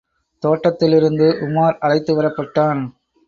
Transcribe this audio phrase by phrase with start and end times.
[0.43, 2.81] தோட்டத்திலிருந்து உமார் அழைத்து வரப்பட்டான்.